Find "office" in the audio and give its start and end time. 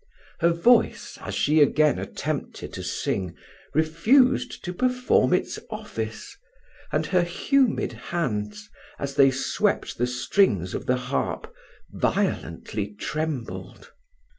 5.69-6.35